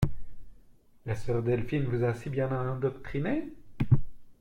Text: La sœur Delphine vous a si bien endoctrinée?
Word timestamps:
La 1.05 1.15
sœur 1.15 1.43
Delphine 1.43 1.83
vous 1.83 2.03
a 2.03 2.15
si 2.15 2.31
bien 2.31 2.49
endoctrinée? 2.71 3.43